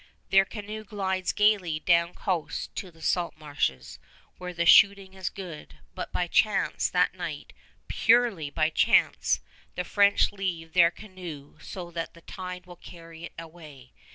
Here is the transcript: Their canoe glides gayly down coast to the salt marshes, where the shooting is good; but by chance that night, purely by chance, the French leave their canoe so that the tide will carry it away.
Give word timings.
Their 0.31 0.45
canoe 0.45 0.83
glides 0.83 1.31
gayly 1.31 1.79
down 1.79 2.15
coast 2.15 2.75
to 2.77 2.89
the 2.89 3.03
salt 3.03 3.37
marshes, 3.37 3.99
where 4.39 4.51
the 4.51 4.65
shooting 4.65 5.13
is 5.13 5.29
good; 5.29 5.75
but 5.93 6.11
by 6.11 6.25
chance 6.25 6.89
that 6.89 7.13
night, 7.13 7.53
purely 7.87 8.49
by 8.49 8.71
chance, 8.71 9.41
the 9.75 9.83
French 9.83 10.31
leave 10.31 10.73
their 10.73 10.89
canoe 10.89 11.59
so 11.59 11.91
that 11.91 12.15
the 12.15 12.21
tide 12.21 12.65
will 12.65 12.77
carry 12.77 13.25
it 13.25 13.33
away. 13.37 13.93